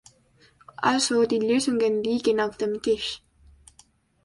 [0.77, 3.21] Also, die Lösungen liegen auf dem Tisch.